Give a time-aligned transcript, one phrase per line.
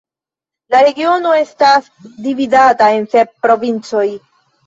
[0.75, 1.91] La regiono estas
[2.29, 4.09] dividata en sep provincoj.